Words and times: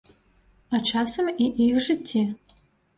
А 0.73 0.79
часам 0.89 1.31
і 1.47 1.51
іх 1.69 1.81
жыцці. 1.91 2.27